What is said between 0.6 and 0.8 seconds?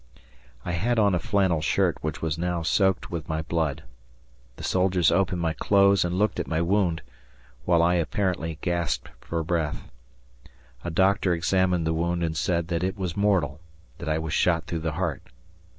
I